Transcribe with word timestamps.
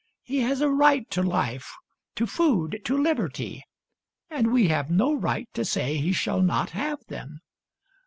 He 0.23 0.39
has 0.39 0.61
a 0.61 0.67
right 0.71 1.07
to 1.11 1.21
life, 1.21 1.75
to 2.15 2.25
food, 2.25 2.81
to 2.85 2.97
liberty; 2.97 3.63
and 4.31 4.51
we 4.51 4.67
have 4.69 4.89
no 4.89 5.13
right 5.13 5.47
to 5.53 5.63
say 5.63 5.97
he 5.97 6.11
shall 6.11 6.41
not 6.41 6.71
have 6.71 7.05
them. 7.05 7.39